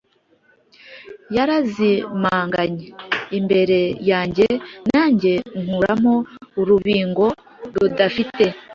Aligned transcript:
Yarazimanganye 1.35 2.85
imbere 3.37 3.79
yanjye 4.09 4.45
Nanjye 4.91 5.31
nkuramo 5.61 6.15
urubingo 6.59 7.25
rudafite. 7.73 8.45